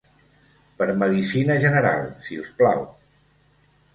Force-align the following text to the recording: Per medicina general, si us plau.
Per 0.79 0.85
medicina 1.01 1.57
general, 1.65 2.09
si 2.27 2.39
us 2.45 2.51
plau. 2.63 2.81